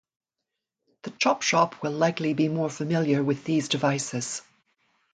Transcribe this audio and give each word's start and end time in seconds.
The 1.03 1.11
chop 1.11 1.43
shop 1.43 1.83
will 1.83 1.91
likely 1.91 2.33
be 2.33 2.47
more 2.49 2.71
familiar 2.71 3.23
with 3.23 3.43
these 3.43 3.69
devices. 3.69 4.41